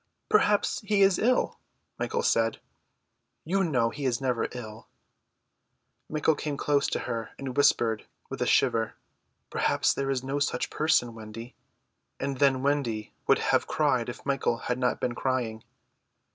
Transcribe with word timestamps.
"Perhaps 0.29 0.79
he 0.81 1.03
is 1.03 1.19
ill," 1.19 1.59
Michael 1.99 2.23
said. 2.23 2.59
"You 3.45 3.63
know 3.63 3.91
he 3.91 4.05
is 4.05 4.19
never 4.19 4.47
ill." 4.51 4.87
Michael 6.09 6.33
came 6.33 6.57
close 6.57 6.87
to 6.87 6.99
her 7.01 7.29
and 7.37 7.55
whispered, 7.55 8.07
with 8.27 8.41
a 8.41 8.47
shiver, 8.47 8.95
"Perhaps 9.51 9.93
there 9.93 10.09
is 10.09 10.23
no 10.23 10.39
such 10.39 10.71
person, 10.71 11.13
Wendy!" 11.13 11.53
and 12.19 12.39
then 12.39 12.63
Wendy 12.63 13.13
would 13.27 13.37
have 13.53 13.67
cried 13.67 14.09
if 14.09 14.25
Michael 14.25 14.57
had 14.57 14.79
not 14.79 14.99
been 14.99 15.13
crying. 15.13 15.63